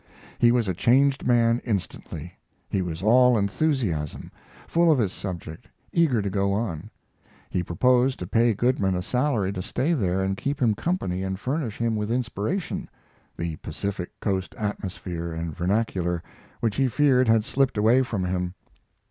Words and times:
He 0.39 0.51
was 0.51 0.67
a 0.67 0.73
changed 0.73 1.27
man 1.27 1.61
instantly. 1.63 2.33
He 2.67 2.81
was 2.81 3.03
all 3.03 3.37
enthusiasm, 3.37 4.31
full 4.67 4.89
of 4.89 4.97
his 4.97 5.11
subject, 5.13 5.67
eager 5.91 6.23
to 6.23 6.29
go 6.31 6.53
on. 6.53 6.89
He 7.51 7.61
proposed 7.61 8.17
to 8.17 8.25
pay 8.25 8.55
Goodman 8.55 8.95
a 8.95 9.03
salary 9.03 9.53
to 9.53 9.61
stay 9.61 9.93
there 9.93 10.23
and 10.23 10.35
keep 10.35 10.59
him 10.59 10.73
company 10.73 11.21
and 11.21 11.39
furnish 11.39 11.77
him 11.77 11.95
with 11.95 12.09
inspiration 12.09 12.89
the 13.37 13.57
Pacific 13.57 14.09
coast 14.19 14.55
atmosphere 14.57 15.33
and 15.33 15.55
vernacular, 15.55 16.23
which 16.61 16.77
he 16.77 16.87
feared 16.87 17.27
had 17.27 17.45
slipped 17.45 17.77
away 17.77 18.01
from 18.01 18.23
him. 18.23 18.55